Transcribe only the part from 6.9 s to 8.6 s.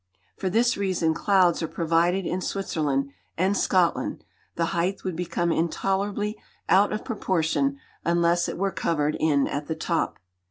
of proportion unless it